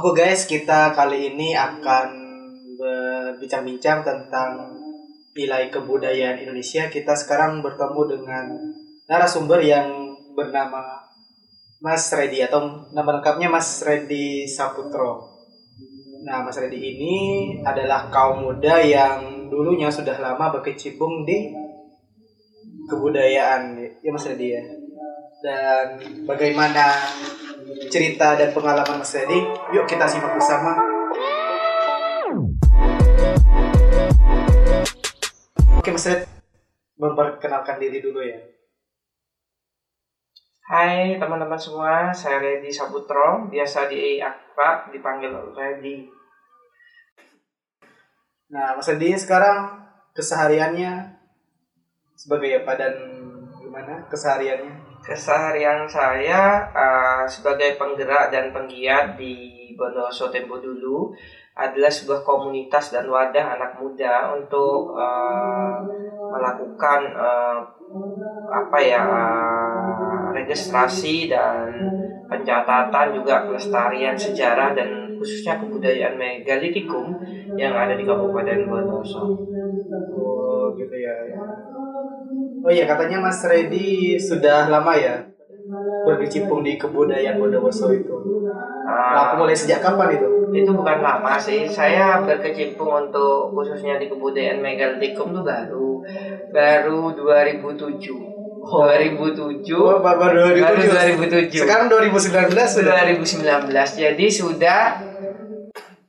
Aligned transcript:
Oke 0.00 0.24
guys, 0.24 0.48
kita 0.48 0.96
kali 0.96 1.36
ini 1.36 1.52
akan 1.52 2.08
berbincang-bincang 2.80 4.00
tentang 4.00 4.72
nilai 5.36 5.68
kebudayaan 5.68 6.40
Indonesia. 6.40 6.88
Kita 6.88 7.12
sekarang 7.12 7.60
bertemu 7.60 8.08
dengan 8.08 8.48
narasumber 9.04 9.60
yang 9.60 10.16
bernama 10.32 11.04
Mas 11.84 12.08
Redi 12.16 12.40
atau 12.40 12.88
nama 12.96 13.20
lengkapnya 13.20 13.52
Mas 13.52 13.84
Redi 13.84 14.48
Saputro. 14.48 15.36
Nah, 16.24 16.48
Mas 16.48 16.56
Redi 16.56 16.80
ini 16.80 17.16
adalah 17.60 18.08
kaum 18.08 18.40
muda 18.40 18.80
yang 18.80 19.52
dulunya 19.52 19.92
sudah 19.92 20.16
lama 20.16 20.48
berkecimpung 20.48 21.28
di 21.28 21.52
kebudayaan. 22.88 23.76
Ya 24.00 24.08
Mas 24.08 24.24
Redi 24.24 24.48
ya. 24.48 24.64
Dan 25.44 26.00
bagaimana 26.24 26.96
cerita 27.90 28.34
dan 28.34 28.50
pengalaman 28.50 28.98
Mas 28.98 29.14
Redi? 29.14 29.38
Yuk 29.70 29.86
kita 29.86 30.06
simak 30.10 30.34
bersama. 30.34 30.74
Oke 35.78 35.90
Mas 35.94 36.06
Redi, 36.10 36.26
memperkenalkan 36.98 37.78
diri 37.78 38.02
dulu 38.02 38.20
ya. 38.26 38.38
Hai 40.70 41.18
teman-teman 41.18 41.58
semua, 41.58 42.14
saya 42.14 42.38
Redi 42.38 42.70
Saputro, 42.70 43.50
biasa 43.50 43.90
di 43.90 44.22
akrab 44.22 44.90
dipanggil 44.90 45.34
Redi. 45.54 46.06
Nah, 48.50 48.74
Mas 48.74 48.86
Redi 48.90 49.14
sekarang 49.14 49.78
kesehariannya 50.14 51.22
sebagai 52.18 52.66
apa 52.66 52.72
dan 52.74 52.94
gimana 53.62 54.06
kesehariannya? 54.10 54.89
Keseharian 55.10 55.90
saya 55.90 56.70
uh, 56.70 57.26
sebagai 57.26 57.74
penggerak 57.74 58.30
dan 58.30 58.54
penggiat 58.54 59.18
di 59.18 59.74
Bondowoso 59.74 60.30
Tempo 60.30 60.62
dulu 60.62 61.10
adalah 61.58 61.90
sebuah 61.90 62.22
komunitas 62.22 62.94
dan 62.94 63.10
wadah 63.10 63.58
anak 63.58 63.74
muda 63.82 64.30
untuk 64.38 64.94
uh, 64.94 65.82
melakukan 66.30 67.10
uh, 67.18 67.58
apa 68.54 68.78
ya 68.78 69.02
uh, 69.02 70.30
registrasi 70.30 71.26
dan 71.26 71.74
pencatatan 72.30 73.10
juga 73.10 73.50
pelestarian 73.50 74.14
sejarah 74.14 74.78
dan 74.78 75.18
khususnya 75.18 75.58
kebudayaan 75.58 76.14
megalitikum 76.14 77.18
yang 77.58 77.74
ada 77.74 77.98
di 77.98 78.06
Kabupaten 78.06 78.70
Bondowoso. 78.70 79.26
Oh, 80.14 80.70
gitu 80.78 80.94
ya. 80.94 81.14
ya. 81.26 81.34
Oh 82.60 82.70
iya, 82.70 82.84
katanya 82.84 83.18
Mas 83.20 83.40
Redi 83.42 84.14
sudah 84.16 84.68
lama 84.68 84.92
ya 84.92 85.24
berkecimpung 86.04 86.60
di 86.60 86.74
kebudayaan 86.74 87.38
Bondowoso 87.38 87.92
itu. 87.92 88.14
Nah, 88.90 89.30
Uh, 89.30 89.38
mulai 89.38 89.54
sejak 89.54 89.78
kapan 89.78 90.18
itu? 90.18 90.26
itu 90.50 90.66
bukan 90.74 90.98
lama 90.98 91.38
sih 91.38 91.62
saya 91.62 92.18
berkecimpung 92.26 92.90
untuk 93.06 93.54
khususnya 93.54 94.02
di 94.02 94.10
kebudayaan 94.10 94.58
megalitikum 94.58 95.30
tuh 95.30 95.46
baru 95.46 96.02
baru 96.50 97.14
2007 97.14 98.10
Oh. 98.60 98.84
2007 98.84 99.62
Oh, 99.72 100.02
baru 100.02 100.18
baru 100.58 100.58
2007. 100.58 101.54
2007 101.54 101.64
Sekarang 101.64 101.86
2019 101.86 102.50
sudah. 102.66 102.92
2019 103.06 103.70
jadi 103.94 104.26
sudah 104.26 104.82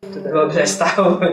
12 0.01 0.83
tahun 0.83 1.31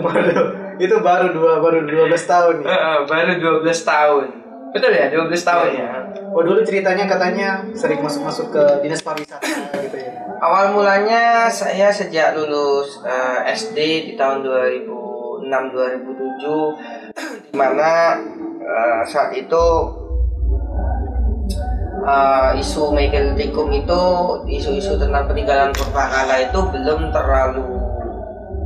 itu 0.79 0.95
baru 1.03 1.27
dua 1.35 1.59
baru 1.59 1.83
12 1.83 2.13
tahun 2.23 2.55
ya. 2.63 3.03
Baru 3.09 3.33
12 3.65 3.83
tahun 3.83 4.25
betul 4.73 4.93
ya 4.93 5.09
12 5.09 5.33
tahun 5.33 5.71
ya? 5.75 5.91
Oh 6.33 6.45
dulu 6.45 6.61
ceritanya 6.63 7.09
katanya 7.09 7.65
sering 7.73 8.05
masuk-masuk 8.05 8.53
ke 8.53 8.65
dinas 8.85 9.01
pariwisata 9.01 9.49
gitu 9.89 9.97
ya. 9.97 10.13
awal 10.39 10.77
mulanya 10.77 11.49
saya 11.51 11.91
sejak 11.91 12.37
lulus 12.37 13.01
eh, 13.03 13.49
SD 13.57 13.79
di 14.07 14.13
tahun 14.15 14.45
2006 14.45 15.49
2007 15.49 17.49
di 17.49 17.53
mana 17.57 18.21
eh, 18.61 19.03
saat 19.09 19.33
itu 19.33 19.67
eh, 22.05 22.61
isu 22.61 22.93
megalitikum 22.93 23.73
itu 23.73 24.03
isu-isu 24.47 25.01
tentang 25.01 25.25
peninggalan 25.27 25.73
purbakala 25.73 26.45
itu 26.45 26.61
belum 26.61 27.09
terlalu 27.11 27.67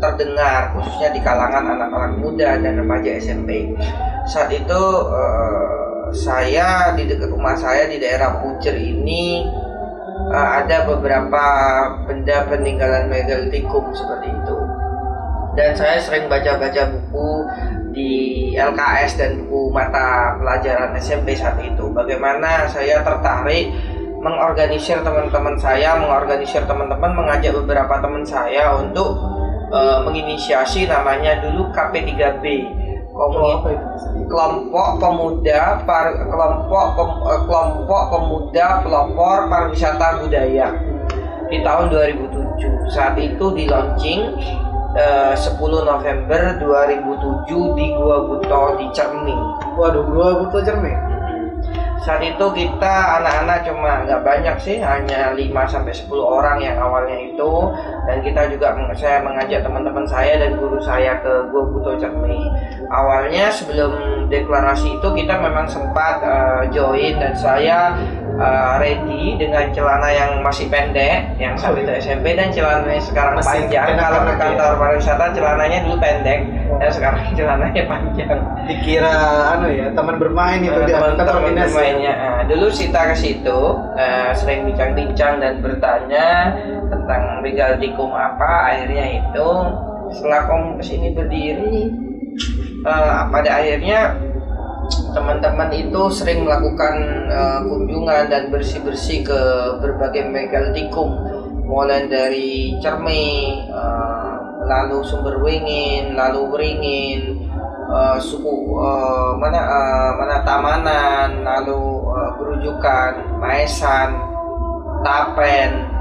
terdengar 0.03 0.75
khususnya 0.75 1.15
di 1.15 1.23
kalangan 1.23 1.79
anak-anak 1.79 2.19
muda 2.19 2.59
dan 2.59 2.75
remaja 2.75 3.23
SMP 3.23 3.71
saat 4.27 4.51
itu 4.51 4.83
eh, 5.15 5.82
saya 6.13 6.93
di 6.93 7.09
dekat 7.09 7.33
rumah 7.33 7.57
saya 7.57 7.89
di 7.89 7.97
daerah 7.97 8.41
Pucer 8.45 8.77
ini 8.77 9.49
eh, 10.29 10.49
ada 10.63 10.85
beberapa 10.85 11.45
benda 12.05 12.45
peninggalan 12.47 13.09
megalitikum 13.09 13.91
seperti 13.97 14.29
itu. 14.29 14.57
Dan 15.53 15.77
saya 15.77 16.01
sering 16.01 16.33
baca-baca 16.33 16.89
buku 16.89 17.29
di 17.93 18.13
LKS 18.57 19.21
dan 19.21 19.45
buku 19.45 19.69
mata 19.69 20.37
pelajaran 20.41 20.97
SMP 20.97 21.37
saat 21.37 21.61
itu. 21.61 21.93
Bagaimana 21.93 22.65
saya 22.73 23.05
tertarik 23.05 23.69
mengorganisir 24.23 25.03
teman-teman 25.03 25.59
saya 25.59 25.99
mengorganisir 25.99 26.63
teman-teman 26.65 27.11
mengajak 27.11 27.53
beberapa 27.59 27.99
teman 27.99 28.23
saya 28.25 28.79
untuk 28.81 29.19
eh, 29.73 29.99
menginisiasi 30.07 30.87
namanya 30.89 31.43
dulu 31.43 31.69
KP3B 31.75 32.45
Kelompok 34.25 34.89
pemuda 34.97 35.85
par, 35.85 36.17
kelompok 36.17 36.87
pem- 36.97 37.21
eh, 37.29 37.41
kelompok 37.45 38.03
pemuda 38.09 38.67
pelopor 38.81 39.39
pariwisata 39.53 40.25
budaya. 40.25 40.73
Di 41.53 41.61
tahun 41.61 41.93
2007 41.93 42.89
saat 42.89 43.13
itu 43.21 43.53
di 43.53 43.69
launching 43.69 44.21
eh, 44.97 45.35
10 45.37 45.61
November 45.61 46.57
2007 46.57 47.77
di 47.77 47.87
Gua 47.93 48.25
Buto 48.25 48.81
di 48.81 48.89
Cermi 48.97 49.37
Waduh, 49.77 50.05
gua 50.09 50.29
butuh 50.41 50.61
cermin. 50.65 50.97
saat 52.03 52.19
itu 52.19 52.47
kita 52.51 53.23
anak-anak 53.23 53.63
cuma 53.63 54.03
nggak 54.03 54.27
banyak 54.27 54.57
sih 54.59 54.83
hanya 54.83 55.31
5 55.33 55.39
sampai 55.71 55.95
10 55.95 56.11
orang 56.19 56.59
yang 56.59 56.75
awalnya 56.77 57.15
itu 57.15 57.51
dan 58.07 58.19
kita 58.23 58.51
juga 58.51 58.75
saya 58.99 59.23
mengajak 59.23 59.63
teman-teman 59.63 60.05
saya 60.07 60.35
dan 60.39 60.59
guru 60.59 60.79
saya 60.83 61.19
ke 61.23 61.33
Gua 61.55 61.63
Buto 61.71 61.95
Cermi 61.99 62.51
awalnya 62.91 63.47
sebelum 63.55 63.93
deklarasi 64.27 64.99
itu 64.99 65.09
kita 65.15 65.35
memang 65.39 65.69
sempat 65.71 66.19
eh, 66.25 66.63
join 66.75 67.15
dan 67.23 67.33
saya 67.39 67.95
eh, 68.37 68.73
ready 68.83 69.39
dengan 69.39 69.71
celana 69.71 70.09
yang 70.11 70.31
masih 70.43 70.67
pendek 70.67 71.31
yang 71.39 71.55
saat 71.55 71.79
itu 71.79 71.93
SMP 72.03 72.35
dan 72.35 72.51
celananya 72.51 73.03
sekarang 73.03 73.35
Masih 73.39 73.69
panjang 73.69 73.89
kalau 73.95 74.21
ke 74.27 74.33
ya. 74.33 74.41
kantor 74.41 74.73
pariwisata 74.81 75.25
celananya 75.37 75.79
dulu 75.87 75.97
pendek 76.03 76.41
dan 76.81 76.91
sekarang 76.91 77.21
celananya 77.39 77.83
panjang 77.87 78.39
Dikira 78.63 79.15
anu 79.59 79.69
ya, 79.75 79.91
teman 79.91 80.17
bermain 80.23 80.63
itu 80.63 80.79
di 80.87 80.95
kantor 80.95 81.19
teman-teman 81.19 81.51
dinas. 81.51 81.67
ya. 81.67 81.67
bermainnya. 81.75 82.15
Nah, 82.15 82.43
dulu 82.47 82.67
Sita 82.71 83.03
ke 83.11 83.17
situ 83.19 83.59
eh, 83.99 84.31
sering 84.39 84.61
bincang-bincang 84.71 85.35
dan 85.43 85.55
bertanya 85.61 86.27
tentang 86.89 87.12
megalitikum 87.43 88.15
apa. 88.15 88.71
Akhirnya 88.71 89.21
itu 89.21 89.49
setelah 90.15 90.47
komunitas 90.47 90.89
ini 90.95 91.09
berdiri, 91.11 91.79
eh, 92.87 93.21
pada 93.29 93.51
akhirnya 93.59 94.17
teman-teman 95.13 95.71
itu 95.73 96.03
sering 96.13 96.45
melakukan 96.47 96.95
eh, 97.29 97.61
kunjungan 97.67 98.31
dan 98.31 98.49
bersih-bersih 98.55 99.27
ke 99.27 99.41
berbagai 99.83 100.31
megalitikum 100.31 101.17
mulai 101.67 102.05
dari 102.07 102.77
Cermi, 102.79 103.65
eh, 103.67 104.33
lalu 104.69 105.01
Sumber 105.03 105.41
Wingin, 105.41 106.13
lalu 106.13 106.41
Beringin, 106.53 107.23
eh, 107.89 108.19
suku 108.21 108.53
eh, 108.77 109.31
mana 109.41 109.61
eh, 109.65 110.11
mana 110.19 110.37
Tamanan, 110.45 111.31
lalu 111.41 111.83
eh, 112.13 112.31
Gerujukan, 112.37 113.13
Maesan, 113.41 114.11
Tapen, 115.03 115.92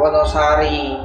Wonosari 0.00 0.96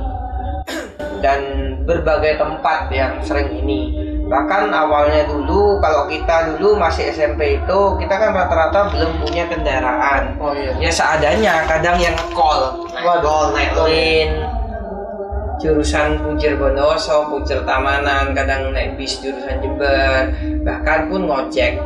dan 1.19 1.39
berbagai 1.83 2.39
tempat 2.39 2.87
yang 2.95 3.19
sering 3.19 3.51
ini. 3.59 3.91
Bahkan 4.25 4.73
awalnya 4.73 5.29
dulu 5.29 5.77
kalau 5.77 6.09
kita 6.09 6.57
dulu 6.57 6.81
masih 6.81 7.13
SMP 7.13 7.61
itu 7.61 7.79
kita 8.01 8.15
kan 8.17 8.33
rata-rata 8.33 8.89
belum 8.89 9.21
punya 9.21 9.45
kendaraan. 9.45 10.33
Oh 10.41 10.49
iya. 10.55 10.73
Ya 10.81 10.89
seadanya, 10.89 11.67
kadang 11.69 12.01
yang 12.01 12.17
call, 12.33 12.89
Waduh, 12.89 13.53
naik 13.53 13.77
lin, 13.85 14.49
jurusan 15.61 16.25
Pujer 16.25 16.57
Bondowoso, 16.57 17.29
Pujer 17.29 17.61
Tamanan, 17.69 18.33
kadang 18.33 18.73
naik 18.73 18.97
bis 18.97 19.21
jurusan 19.21 19.61
Jember, 19.61 20.33
bahkan 20.65 21.05
pun 21.05 21.29
ngojek, 21.29 21.77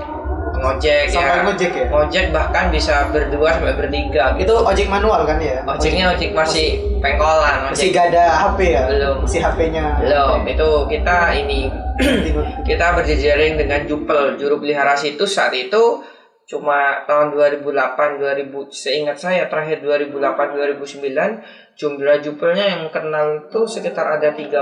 ngojek 0.59 1.07
Sampai 1.07 1.39
ya, 1.39 1.44
ngojek 1.47 1.71
ya? 1.71 1.85
ngojek 1.88 2.25
bahkan 2.35 2.65
bisa 2.69 3.07
berdua 3.09 3.50
sampai 3.56 3.75
bertiga. 3.79 4.35
Itu 4.35 4.53
ojek 4.59 4.88
manual 4.91 5.23
kan 5.23 5.39
ya? 5.39 5.63
Ojeknya 5.63 6.11
ojek 6.13 6.35
masih 6.35 6.79
pengkolan, 7.00 7.71
masih 7.71 7.89
ojek 7.89 7.95
gak 7.95 8.06
ada 8.13 8.23
HP 8.35 8.59
ya? 8.75 8.83
Belum. 8.91 9.15
Masih 9.23 9.41
HP-nya. 9.41 9.85
belum. 10.03 10.39
Itu 10.45 10.69
kita 10.91 11.17
ini 11.39 11.71
kita 12.69 12.85
berjejaring 13.00 13.56
dengan 13.56 13.88
Jupel, 13.88 14.35
juru 14.35 14.59
pelihara 14.59 14.94
situs 15.00 15.35
saat 15.35 15.56
itu 15.56 16.03
cuma 16.50 17.05
tahun 17.05 17.38
2008 17.38 18.17
2000 18.17 18.73
seingat 18.73 19.21
saya 19.21 19.45
terakhir 19.45 19.85
2008 19.85 20.57
2009 20.57 21.77
jumlah 21.77 22.17
jupelnya 22.25 22.65
yang 22.73 22.83
kenal 22.89 23.45
tuh 23.53 23.69
sekitar 23.69 24.17
ada 24.17 24.33
36 24.33 24.57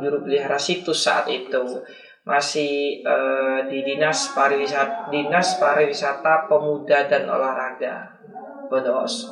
juru 0.00 0.18
pelihara 0.24 0.56
situs 0.56 1.04
saat 1.04 1.28
itu 1.28 1.84
masih 2.26 3.06
uh, 3.06 3.70
di 3.70 3.86
dinas 3.86 4.34
pariwisata 4.34 5.14
dinas 5.14 5.62
pariwisata 5.62 6.50
pemuda 6.50 7.06
dan 7.06 7.30
olahraga 7.30 8.18
Bodos. 8.66 9.30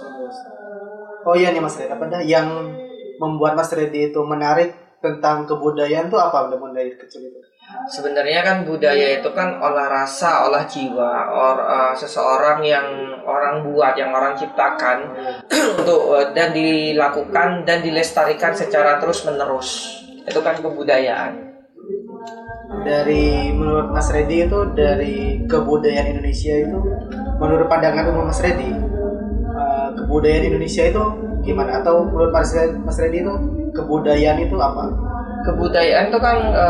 Oh 1.26 1.34
iya 1.34 1.50
nih 1.50 1.58
Mas 1.58 1.74
Red, 1.74 1.90
apa 1.90 2.06
dah 2.06 2.22
yang 2.22 2.70
membuat 3.18 3.58
Mas 3.58 3.74
Reddy 3.74 4.14
itu 4.14 4.20
menarik 4.22 4.78
tentang 5.02 5.42
kebudayaan 5.44 6.06
tuh 6.06 6.22
apa 6.22 6.46
udah 6.46 6.58
mulai 6.60 6.94
kecil 6.94 7.26
itu? 7.26 7.40
Sebenarnya 7.90 8.44
kan 8.44 8.62
budaya 8.62 9.18
itu 9.18 9.28
kan 9.32 9.56
olah 9.58 9.88
rasa, 9.88 10.46
olah 10.46 10.68
jiwa, 10.68 11.12
or 11.32 11.56
uh, 11.64 11.92
seseorang 11.96 12.60
yang 12.60 12.86
orang 13.24 13.64
buat, 13.64 13.96
yang 13.96 14.12
orang 14.12 14.36
ciptakan 14.36 15.16
untuk 15.80 16.00
uh, 16.12 16.28
dan 16.36 16.52
dilakukan 16.52 17.64
dan 17.64 17.80
dilestarikan 17.80 18.52
secara 18.52 19.00
terus 19.00 19.24
menerus. 19.24 19.98
Itu 20.28 20.44
kan 20.44 20.60
kebudayaan. 20.60 21.53
Dari 22.82 23.54
menurut 23.54 23.94
Mas 23.94 24.10
Redi 24.10 24.48
itu 24.48 24.58
dari 24.74 25.44
kebudayaan 25.46 26.18
Indonesia 26.18 26.54
itu 26.58 26.78
menurut 27.38 27.66
pandangan 27.70 28.10
umum 28.10 28.28
Mas 28.28 28.42
Redi 28.42 28.74
uh, 29.54 29.88
kebudayaan 29.94 30.50
Indonesia 30.50 30.82
itu 30.90 31.04
gimana 31.46 31.78
atau 31.84 32.08
menurut 32.08 32.34
Mas 32.34 32.98
Redi 32.98 33.22
itu 33.22 33.34
kebudayaan 33.70 34.42
itu 34.42 34.56
apa? 34.58 35.14
kebudayaan 35.44 36.08
itu 36.08 36.18
kan 36.18 36.36
e, 36.40 36.66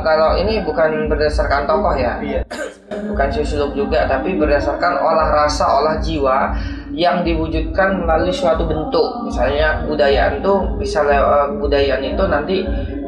kalau 0.00 0.32
ini 0.40 0.64
bukan 0.64 1.06
berdasarkan 1.12 1.68
tokoh 1.68 1.92
ya, 1.92 2.16
iya. 2.24 2.40
bukan 3.04 3.28
sosiolog 3.28 3.76
juga, 3.76 4.08
tapi 4.08 4.34
berdasarkan 4.40 4.96
olah 4.96 5.28
rasa, 5.28 5.68
olah 5.68 6.00
jiwa 6.00 6.56
yang 6.96 7.20
diwujudkan 7.20 8.00
melalui 8.00 8.32
suatu 8.32 8.64
bentuk. 8.64 9.28
Misalnya 9.28 9.84
kebudayaan 9.84 10.40
itu 10.40 10.54
bisa 10.80 11.04
uh, 11.04 11.52
kebudayaan 11.52 12.00
itu 12.00 12.24
nanti 12.24 12.56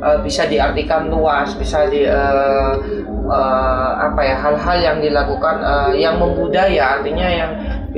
uh, 0.00 0.18
bisa 0.20 0.48
diartikan 0.48 1.08
luas, 1.08 1.54
bisa 1.56 1.86
di 1.88 2.04
uh, 2.04 2.74
uh, 3.28 3.90
apa 4.00 4.20
ya 4.24 4.36
hal-hal 4.40 4.76
yang 4.80 4.98
dilakukan 5.00 5.56
uh, 5.62 5.92
yang 5.94 6.16
membudaya, 6.16 7.00
artinya 7.00 7.28
yang 7.28 7.50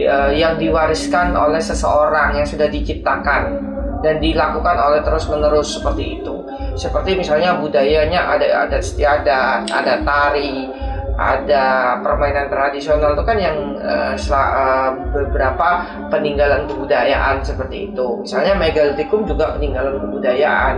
uh, 0.04 0.30
yang 0.34 0.54
diwariskan 0.58 1.34
oleh 1.34 1.62
seseorang 1.62 2.38
yang 2.38 2.46
sudah 2.46 2.66
diciptakan 2.66 3.62
dan 4.02 4.22
dilakukan 4.22 4.76
oleh 4.78 5.02
terus 5.02 5.26
menerus 5.26 5.74
seperti 5.74 6.22
itu 6.22 6.38
seperti 6.78 7.18
misalnya 7.18 7.58
budayanya 7.58 8.38
ada 8.38 8.46
adat 8.64 8.86
istiadat, 8.86 9.66
ada 9.66 9.98
tari, 10.06 10.70
ada 11.18 11.98
permainan 11.98 12.46
tradisional 12.46 13.18
itu 13.18 13.24
kan 13.26 13.38
yang 13.42 13.58
uh, 13.82 14.14
uh, 14.14 14.90
beberapa 15.10 15.68
peninggalan 16.06 16.70
kebudayaan 16.70 17.42
seperti 17.42 17.90
itu. 17.90 18.22
Misalnya 18.22 18.54
megalitikum 18.54 19.26
juga 19.26 19.58
peninggalan 19.58 19.98
kebudayaan 19.98 20.74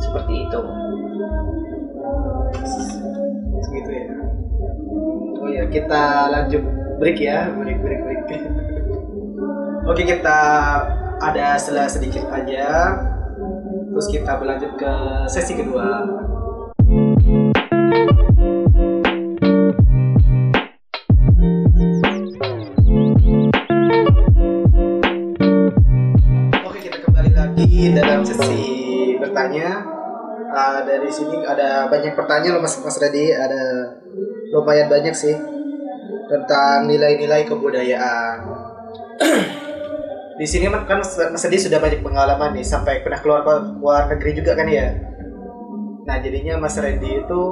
seperti 0.00 0.34
itu. 0.46 0.60
Segitu 3.62 3.90
ya. 3.90 4.06
Oh 5.38 5.48
ya 5.50 5.64
kita 5.70 6.02
lanjut 6.32 6.62
break 6.98 7.18
ya, 7.18 7.50
break 7.54 7.78
break 7.82 8.00
break. 8.06 8.22
Oke 9.90 10.02
kita 10.04 10.38
ada 11.18 11.58
setelah 11.58 11.88
sedikit 11.90 12.28
aja 12.30 12.94
Terus 13.98 14.06
kita 14.14 14.32
berlanjut 14.38 14.72
ke 14.78 14.92
sesi 15.26 15.58
kedua. 15.58 16.06
Dari 30.98 31.12
sini 31.14 31.46
ada 31.46 31.86
banyak 31.86 32.18
pertanyaan 32.18 32.58
loh 32.58 32.62
Mas 32.66 32.74
Mas 32.82 32.98
Redi, 32.98 33.30
ada 33.30 33.94
lumayan 34.50 34.90
banyak 34.90 35.14
sih 35.14 35.34
tentang 36.28 36.90
nilai-nilai 36.90 37.46
kebudayaan 37.46 38.36
di 40.38 40.46
sini 40.46 40.70
kan 40.70 41.02
Mas 41.02 41.44
Edi 41.50 41.58
sudah 41.58 41.82
banyak 41.82 41.98
pengalaman 41.98 42.54
nih 42.54 42.62
sampai 42.62 43.02
pernah 43.02 43.18
keluar 43.18 43.42
luar 43.82 44.06
negeri 44.06 44.38
juga 44.38 44.54
kan 44.54 44.70
ya. 44.70 44.94
Nah 46.06 46.16
jadinya 46.22 46.62
Mas 46.62 46.78
Randy 46.78 47.26
itu 47.26 47.42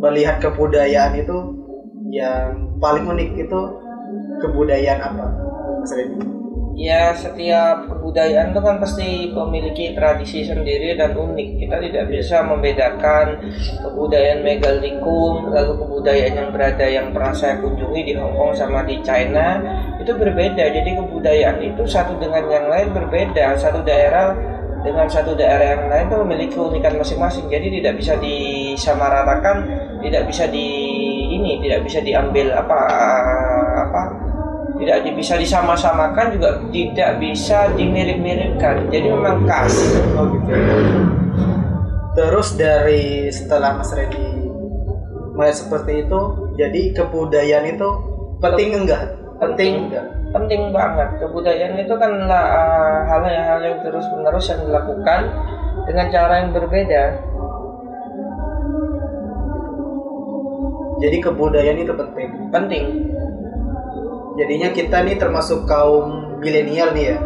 melihat 0.00 0.40
kebudayaan 0.40 1.20
itu 1.20 1.36
yang 2.08 2.80
paling 2.80 3.04
unik 3.04 3.30
itu 3.44 3.60
kebudayaan 4.40 5.00
apa 5.04 5.26
Mas 5.84 5.92
Randy? 5.92 6.39
Ya 6.78 7.10
setiap 7.12 7.90
kebudayaan 7.90 8.54
itu 8.54 8.60
kan 8.62 8.78
pasti 8.78 9.28
memiliki 9.34 9.92
tradisi 9.92 10.46
sendiri 10.46 10.94
dan 10.94 11.18
unik. 11.18 11.48
Kita 11.66 11.76
tidak 11.82 12.04
bisa 12.08 12.46
membedakan 12.46 13.42
kebudayaan 13.82 14.46
megalikum 14.46 15.50
lalu 15.50 15.72
kebudayaan 15.76 16.34
yang 16.38 16.48
berada 16.54 16.86
yang 16.86 17.06
pernah 17.10 17.34
saya 17.34 17.58
kunjungi 17.58 18.00
di 18.06 18.12
Hong 18.14 18.32
Kong 18.38 18.52
sama 18.54 18.86
di 18.86 19.02
China 19.02 19.58
itu 19.98 20.14
berbeda. 20.14 20.64
Jadi 20.70 20.90
kebudayaan 20.94 21.58
itu 21.58 21.82
satu 21.84 22.16
dengan 22.22 22.46
yang 22.46 22.66
lain 22.70 22.94
berbeda. 22.94 23.58
Satu 23.58 23.82
daerah 23.82 24.32
dengan 24.80 25.04
satu 25.10 25.36
daerah 25.36 25.76
yang 25.76 25.84
lain 25.92 26.06
itu 26.08 26.16
memiliki 26.24 26.52
keunikan 26.56 26.96
masing-masing. 26.96 27.50
Jadi 27.52 27.82
tidak 27.82 28.00
bisa 28.00 28.16
disamaratakan, 28.16 29.56
tidak 30.00 30.22
bisa 30.24 30.48
di 30.48 30.68
ini, 31.36 31.60
tidak 31.60 31.84
bisa 31.84 32.00
diambil 32.00 32.56
apa 32.56 32.80
tidak 34.80 34.96
bisa 35.12 35.36
disama-samakan 35.36 36.26
juga 36.32 36.48
tidak 36.72 37.10
bisa 37.20 37.68
dimirip-miripkan. 37.76 38.88
Jadi 38.88 39.06
memang 39.12 39.44
khas. 39.44 39.76
Oh 40.16 40.24
gitu 40.32 40.56
terus 42.20 42.58
dari 42.58 43.30
setelah 43.30 43.78
Mas 43.78 43.94
Redi 43.94 44.50
melihat 45.34 45.56
seperti 45.56 46.04
itu 46.04 46.20
jadi 46.58 46.80
kebudayaan 46.92 47.66
itu 47.70 47.88
penting 48.42 48.76
enggak? 48.76 49.14
Penting. 49.40 49.88
Enggak? 49.88 50.06
Penting 50.36 50.68
banget. 50.68 51.08
Kebudayaan 51.16 51.80
itu 51.80 51.94
kan 51.96 52.12
uh, 52.28 52.98
hal 53.08 53.24
yang 53.24 53.46
hal 53.46 53.60
yang 53.64 53.78
terus 53.80 54.04
menerus 54.12 54.52
yang 54.52 54.60
dilakukan 54.68 55.20
dengan 55.88 56.06
cara 56.12 56.34
yang 56.44 56.50
berbeda. 56.52 57.02
Jadi 61.00 61.16
kebudayaan 61.24 61.78
itu 61.80 61.92
penting? 61.96 62.28
Penting 62.52 62.84
jadinya 64.38 64.68
kita 64.70 65.02
nih 65.06 65.16
termasuk 65.18 65.66
kaum 65.66 66.38
milenial 66.38 66.92
nih 66.94 67.14
ya. 67.14 67.18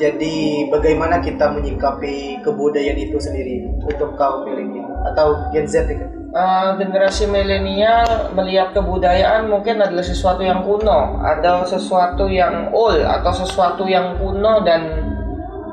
Jadi 0.00 0.64
bagaimana 0.72 1.20
kita 1.20 1.52
menyikapi 1.52 2.40
kebudayaan 2.40 2.96
itu 2.96 3.20
sendiri 3.20 3.68
untuk 3.84 4.16
kaum 4.16 4.48
milenial 4.48 4.88
atau 5.12 5.36
Gen 5.52 5.68
Z 5.68 5.84
nih? 5.90 6.00
Uh, 6.30 6.78
generasi 6.78 7.26
milenial 7.26 8.30
melihat 8.38 8.70
kebudayaan 8.70 9.50
mungkin 9.50 9.82
adalah 9.82 10.06
sesuatu 10.06 10.46
yang 10.46 10.62
kuno, 10.62 11.18
atau 11.26 11.66
sesuatu 11.66 12.30
yang 12.30 12.70
old 12.70 13.02
atau 13.02 13.34
sesuatu 13.34 13.82
yang 13.90 14.14
kuno 14.14 14.62
dan 14.62 15.09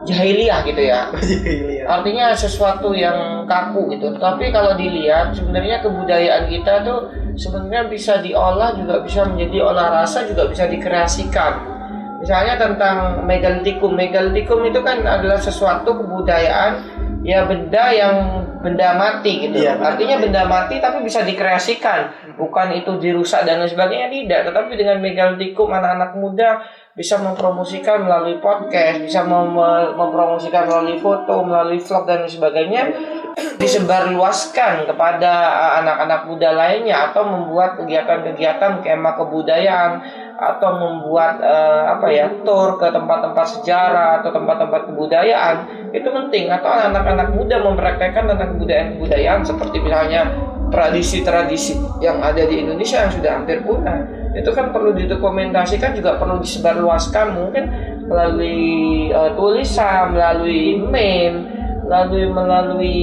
jahiliyah 0.07 0.63
gitu 0.63 0.81
ya. 0.87 1.11
Artinya 1.99 2.31
sesuatu 2.31 2.95
yang 2.95 3.43
kaku 3.43 3.91
gitu. 3.93 4.15
Tapi 4.15 4.49
kalau 4.55 4.73
dilihat 4.79 5.35
sebenarnya 5.35 5.83
kebudayaan 5.83 6.47
kita 6.47 6.87
tuh 6.87 7.11
sebenarnya 7.35 7.91
bisa 7.91 8.23
diolah 8.23 8.73
juga 8.73 9.03
bisa 9.03 9.27
menjadi 9.27 9.67
olah 9.67 10.01
rasa 10.01 10.23
juga 10.25 10.47
bisa 10.47 10.65
dikreasikan. 10.65 11.77
Misalnya 12.17 12.57
tentang 12.57 13.27
megalitikum. 13.27 13.93
Megalitikum 13.93 14.65
itu 14.65 14.81
kan 14.81 15.05
adalah 15.05 15.37
sesuatu 15.37 15.93
kebudayaan 16.01 16.97
ya 17.21 17.45
benda 17.45 17.93
yang 17.93 18.15
benda 18.63 18.97
mati 18.97 19.47
gitu. 19.47 19.61
Ya, 19.61 19.77
Artinya 19.77 20.17
benda 20.17 20.47
mati 20.49 20.81
tapi 20.81 21.05
bisa 21.05 21.21
dikreasikan. 21.21 22.26
Bukan 22.37 22.69
itu 22.77 23.01
dirusak 23.01 23.49
dan 23.49 23.57
lain 23.57 23.73
sebagainya 23.73 24.13
tidak, 24.13 24.53
tetapi 24.53 24.77
dengan 24.77 25.01
megalitikum 25.01 25.73
anak-anak 25.73 26.13
muda 26.21 26.61
bisa 26.93 27.17
mempromosikan 27.17 28.05
melalui 28.05 28.37
podcast, 28.37 29.01
bisa 29.01 29.25
mem 29.25 29.57
mempromosikan 29.97 30.69
melalui 30.69 31.01
foto, 31.01 31.41
melalui 31.41 31.81
vlog 31.81 32.05
dan 32.05 32.29
sebagainya, 32.29 32.93
disebarluaskan 33.61 34.89
kepada 34.89 35.33
uh, 35.53 35.71
anak-anak 35.81 36.29
muda 36.29 36.49
lainnya 36.53 37.09
atau 37.09 37.25
membuat 37.25 37.77
kegiatan-kegiatan 37.77 38.81
kemah 38.81 39.13
kebudayaan 39.17 39.91
atau 40.37 40.69
membuat 40.77 41.41
uh, 41.41 41.97
apa 41.97 42.07
ya 42.13 42.29
tour 42.45 42.77
ke 42.77 42.89
tempat-tempat 42.89 43.45
sejarah 43.57 44.21
atau 44.21 44.29
tempat-tempat 44.29 44.89
kebudayaan 44.89 45.55
itu 45.93 46.09
penting. 46.09 46.49
Atau 46.49 46.69
anak-anak 46.69 47.33
muda 47.33 47.61
mempraktekkan 47.61 48.29
tentang 48.29 48.57
kebudayaan-kebudayaan 48.57 49.41
seperti 49.45 49.81
misalnya 49.81 50.56
tradisi-tradisi 50.67 51.79
yang 52.03 52.19
ada 52.19 52.43
di 52.43 52.63
Indonesia 52.63 53.07
yang 53.07 53.11
sudah 53.13 53.31
hampir 53.39 53.63
punah 53.63 54.03
itu 54.35 54.49
kan 54.53 54.69
perlu 54.69 54.93
didokumentasikan 54.93 55.97
juga 55.97 56.19
perlu 56.21 56.37
disebarluaskan 56.43 57.25
mungkin 57.33 57.63
melalui 58.05 59.09
uh, 59.09 59.33
tulisan 59.33 60.13
melalui 60.13 60.77
meme 60.77 61.57
melalui 61.87 62.25
melalui 62.27 62.99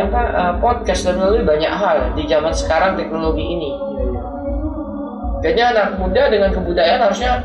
apa 0.00 0.20
uh, 0.32 0.54
podcast 0.58 1.04
dan 1.04 1.20
melalui 1.20 1.44
banyak 1.44 1.68
hal 1.68 2.16
di 2.16 2.24
zaman 2.24 2.52
sekarang 2.52 2.96
teknologi 2.96 3.44
ini 3.44 3.72
Jadi 5.42 5.58
anak 5.58 5.98
muda 5.98 6.30
dengan 6.30 6.54
kebudayaan 6.54 7.02
harusnya 7.02 7.42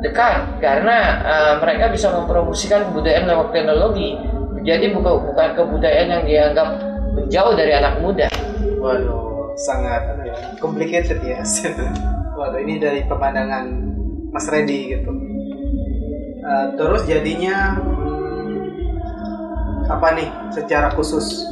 dekat 0.00 0.48
karena 0.64 1.20
uh, 1.28 1.54
mereka 1.60 1.92
bisa 1.92 2.08
mempromosikan 2.08 2.88
kebudayaan 2.88 3.28
lewat 3.28 3.52
teknologi. 3.52 4.16
Jadi 4.64 4.96
bukan 4.96 5.28
bukan 5.28 5.48
kebudayaan 5.52 6.08
yang 6.08 6.24
dianggap 6.24 6.68
menjauh 7.12 7.52
dari 7.52 7.72
anak 7.76 8.00
muda. 8.00 8.32
Waduh, 8.78 9.58
sangat 9.58 10.02
ya, 10.22 10.34
complicated 10.62 11.18
ya. 11.22 11.42
Waduh, 12.38 12.62
ini 12.62 12.78
dari 12.78 13.02
pemandangan 13.04 13.66
Mas 14.30 14.46
Reddy 14.46 14.94
gitu. 14.94 15.10
Uh, 16.38 16.66
terus 16.78 17.02
jadinya 17.04 17.76
hmm, 17.76 18.56
apa 19.90 20.08
nih 20.16 20.28
secara 20.54 20.88
khusus 20.94 21.44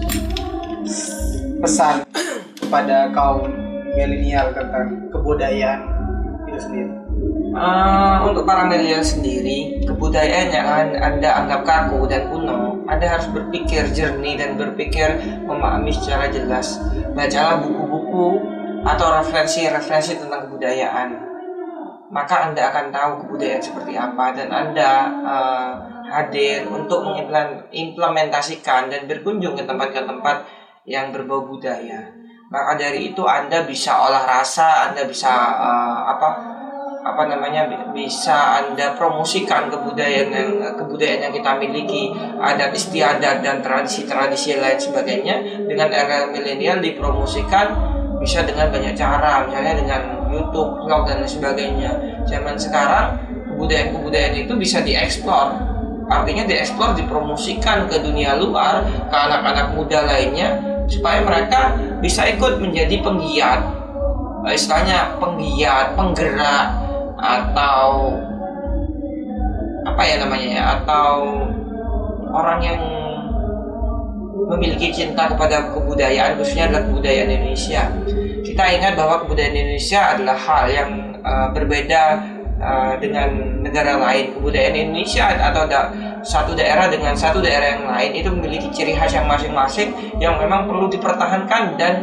pesan 1.61 2.06
kepada 2.62 3.11
kaum 3.12 3.50
milenial 3.92 4.54
tentang 4.54 5.11
kebudayaan 5.11 5.80
itu 6.47 6.61
sendiri? 6.62 6.92
Uh, 7.56 8.28
untuk 8.28 8.45
para 8.45 8.68
milenial 8.68 9.00
sendiri, 9.02 9.83
kebudayaan 9.88 10.49
yang 10.52 10.66
Anda 11.00 11.30
anggap 11.45 11.61
kaku 11.64 12.04
dan 12.06 12.28
kuno, 12.28 12.65
Anda 12.96 13.12
harus 13.12 13.28
berpikir 13.28 13.92
jernih 13.92 14.40
dan 14.40 14.56
berpikir 14.56 15.20
memahami 15.44 15.92
secara 15.92 16.32
jelas. 16.32 16.80
Bacalah 17.12 17.60
buku-buku 17.60 18.40
atau 18.88 19.20
referensi-referensi 19.20 20.16
tentang 20.16 20.48
kebudayaan. 20.48 21.08
Maka 22.08 22.48
Anda 22.48 22.72
akan 22.72 22.86
tahu 22.88 23.10
kebudayaan 23.28 23.60
seperti 23.60 24.00
apa 24.00 24.32
dan 24.32 24.48
Anda 24.48 24.90
uh, 25.28 25.70
hadir 26.08 26.64
untuk 26.72 27.04
mengimplementasikan 27.04 28.88
dan 28.88 29.04
berkunjung 29.04 29.52
ke 29.52 29.68
tempat-tempat 29.68 30.48
yang 30.88 31.12
berbau 31.12 31.44
budaya 31.44 32.16
maka 32.46 32.78
dari 32.78 33.10
itu 33.10 33.26
anda 33.26 33.66
bisa 33.66 33.90
olah 34.06 34.22
rasa 34.22 34.90
anda 34.90 35.02
bisa 35.02 35.30
uh, 35.58 36.14
apa 36.14 36.28
apa 37.06 37.30
namanya 37.30 37.70
bisa 37.94 38.58
anda 38.58 38.98
promosikan 38.98 39.70
kebudayaan 39.70 40.28
yang 40.34 40.50
kebudayaan 40.75 41.30
yang 41.30 41.34
kita 41.34 41.52
miliki. 41.54 42.10
Adat 42.42 42.75
istiadat 42.75 43.46
dan 43.46 43.62
tradisi-tradisi 43.62 44.58
lain 44.58 44.75
sebagainya. 44.75 45.36
Dengan 45.70 45.86
era 45.94 46.26
milenial 46.34 46.82
dipromosikan 46.82 47.94
bisa 48.18 48.42
dengan 48.42 48.75
banyak 48.75 48.98
cara 48.98 49.46
misalnya 49.46 49.75
dengan 49.78 50.00
YouTube, 50.34 50.82
vlog 50.82 51.06
dan 51.06 51.22
sebagainya. 51.22 51.90
Zaman 52.26 52.58
sekarang 52.58 53.22
kebudayaan-kebudayaan 53.54 54.34
itu 54.42 54.52
bisa 54.58 54.82
dieksplor. 54.82 55.54
Artinya 56.10 56.42
dieksplor 56.42 56.98
dipromosikan 56.98 57.86
ke 57.86 58.02
dunia 58.02 58.34
luar 58.34 58.82
ke 58.82 59.14
anak-anak 59.14 59.78
muda 59.78 60.02
lainnya 60.06 60.58
supaya 60.90 61.22
mereka 61.22 61.75
bisa 61.98 62.26
ikut 62.30 62.62
menjadi 62.62 63.02
penggiat 63.02 63.58
eh, 64.46 64.54
istilahnya 64.54 65.18
penggiat 65.18 65.98
penggerak 65.98 66.85
atau 67.16 68.12
apa 69.87 70.02
ya 70.04 70.16
namanya 70.20 70.49
ya 70.49 70.62
atau 70.80 71.11
orang 72.32 72.61
yang 72.61 72.80
memiliki 74.46 74.92
cinta 74.92 75.26
kepada 75.26 75.75
kebudayaan 75.75 76.38
khususnya 76.38 76.70
adalah 76.70 76.85
kebudayaan 76.87 77.30
Indonesia. 77.32 77.82
Kita 78.46 78.62
ingat 78.78 78.94
bahwa 78.94 79.26
kebudayaan 79.26 79.56
Indonesia 79.56 80.00
adalah 80.14 80.37
hal 80.38 80.64
yang 80.70 80.90
uh, 81.25 81.49
berbeda 81.50 82.02
uh, 82.62 82.94
dengan 83.02 83.61
negara 83.64 83.99
lain. 83.99 84.38
Kebudayaan 84.38 84.76
Indonesia 84.76 85.35
atau 85.35 85.66
da 85.66 85.90
satu 86.23 86.54
daerah 86.58 86.90
dengan 86.90 87.14
satu 87.14 87.38
daerah 87.38 87.78
yang 87.78 87.85
lain 87.87 88.11
itu 88.18 88.28
memiliki 88.35 88.68
ciri 88.70 88.94
khas 88.94 89.14
yang 89.14 89.30
masing-masing 89.30 89.94
yang 90.18 90.35
memang 90.38 90.66
perlu 90.66 90.90
dipertahankan 90.90 91.78
dan 91.78 91.94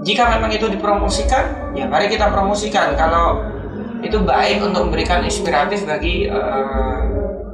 jika 0.00 0.32
memang 0.36 0.50
itu 0.52 0.66
dipromosikan 0.70 1.74
ya 1.76 1.84
mari 1.86 2.08
kita 2.08 2.32
promosikan. 2.32 2.96
Kalau 2.96 3.40
itu 4.00 4.16
baik 4.24 4.64
untuk 4.64 4.88
memberikan 4.88 5.20
inspiratif 5.20 5.84
bagi 5.84 6.24
eh, 6.24 7.00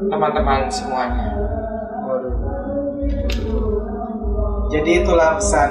teman-teman 0.06 0.66
uh, 0.66 0.70
semuanya. 0.70 1.26
Jadi 4.70 4.90
itulah 5.02 5.38
pesan 5.38 5.70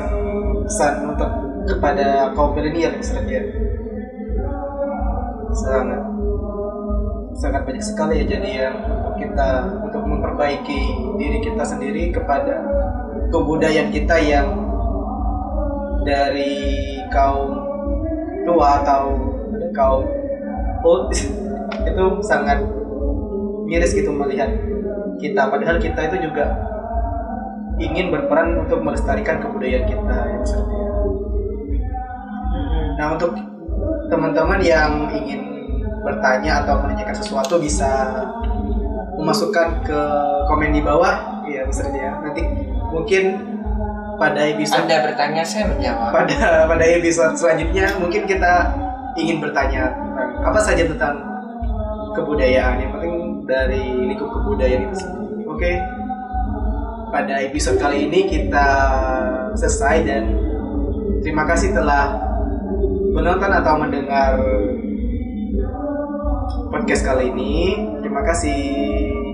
pesan 0.65 0.94
untuk 1.15 1.29
kepada 1.65 2.32
kaum 2.34 2.53
milenial 2.53 2.94
misalnya 2.98 3.41
sangat 5.55 6.01
sangat 7.36 7.62
banyak 7.67 7.84
sekali 7.84 8.24
ya 8.24 8.25
jadi 8.38 8.50
yang 8.67 8.75
kita 9.15 9.50
untuk 9.84 10.03
memperbaiki 10.03 10.82
diri 11.20 11.39
kita 11.41 11.63
sendiri 11.63 12.12
kepada 12.12 12.63
kebudayaan 13.32 13.89
kita 13.91 14.15
yang 14.20 14.48
dari 16.05 17.01
kaum 17.09 17.57
tua 18.45 18.85
atau 18.85 19.17
kaum 19.74 20.05
old 20.85 21.09
itu 21.89 22.05
sangat 22.21 22.62
miris 23.65 23.91
gitu 23.97 24.13
melihat 24.13 24.53
kita. 25.17 25.50
Padahal 25.50 25.81
kita 25.81 26.13
itu 26.13 26.29
juga 26.29 26.53
ingin 27.81 28.13
berperan 28.13 28.55
untuk 28.62 28.79
melestarikan 28.85 29.43
kebudayaan 29.43 29.83
kita 29.83 30.17
seperti 30.47 30.75
Nah 32.95 33.12
untuk 33.12 33.35
teman-teman 34.07 34.59
yang 34.63 35.12
ingin 35.12 35.43
bertanya 36.00 36.63
atau 36.63 36.79
menanyakan 36.79 37.17
sesuatu 37.17 37.59
bisa 37.59 38.24
memasukkan 39.19 39.83
ke 39.83 40.01
komen 40.47 40.71
di 40.71 40.79
bawah 40.79 41.43
ya 41.50 41.65
misalnya 41.65 42.00
ya 42.00 42.13
nanti 42.21 42.43
mungkin 42.93 43.54
pada 44.15 44.41
episode 44.48 44.88
Anda 44.88 44.98
bertanya 45.12 45.43
saya 45.43 45.72
menjawab 45.72 46.10
pada 46.12 46.67
pada 46.69 46.86
episode 46.88 47.36
selanjutnya 47.36 47.86
mungkin 48.00 48.24
kita 48.24 48.53
ingin 49.15 49.39
bertanya 49.39 49.95
tentang 49.95 50.29
apa 50.43 50.60
saja 50.60 50.84
tentang 50.88 51.15
kebudayaan 52.15 52.79
yang 52.79 52.91
penting 52.95 53.15
dari 53.43 53.84
lingkup 54.12 54.29
kebudayaan 54.31 54.88
itu 54.88 54.95
sendiri 55.03 55.43
oke 55.48 55.72
pada 57.12 57.36
episode 57.43 57.77
kali 57.79 58.07
ini 58.07 58.27
kita 58.27 58.67
selesai 59.55 60.03
dan 60.03 60.24
terima 61.24 61.48
kasih 61.48 61.72
telah 61.72 62.19
menonton 63.15 63.51
atau 63.55 63.74
mendengar 63.79 64.36
podcast 66.75 67.07
kali 67.07 67.31
ini. 67.31 67.79
Terima 68.03 68.22
kasih. 68.27 69.25